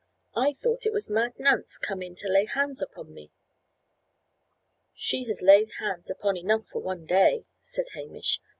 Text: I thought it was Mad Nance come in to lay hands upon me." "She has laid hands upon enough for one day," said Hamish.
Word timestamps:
I 0.35 0.53
thought 0.53 0.87
it 0.87 0.91
was 0.93 1.11
Mad 1.11 1.37
Nance 1.37 1.77
come 1.77 2.01
in 2.01 2.15
to 2.15 2.27
lay 2.27 2.45
hands 2.47 2.81
upon 2.81 3.13
me." 3.13 3.29
"She 4.95 5.25
has 5.25 5.43
laid 5.43 5.73
hands 5.77 6.09
upon 6.09 6.37
enough 6.37 6.65
for 6.65 6.81
one 6.81 7.05
day," 7.05 7.45
said 7.61 7.85
Hamish. 7.93 8.39